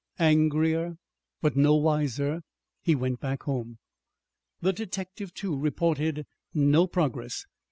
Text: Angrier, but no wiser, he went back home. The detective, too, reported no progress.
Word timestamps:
Angrier, 0.17 0.97
but 1.43 1.55
no 1.55 1.75
wiser, 1.75 2.41
he 2.81 2.95
went 2.95 3.19
back 3.19 3.43
home. 3.43 3.77
The 4.59 4.73
detective, 4.73 5.31
too, 5.31 5.55
reported 5.55 6.25
no 6.55 6.87
progress. 6.87 7.45